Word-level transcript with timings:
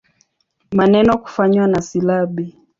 Maneno 0.71 1.17
kufanywa 1.17 1.67
na 1.67 1.81
silabi. 1.81 2.55